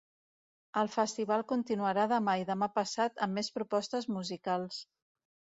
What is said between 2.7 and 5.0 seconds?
passat amb més propostes musicals.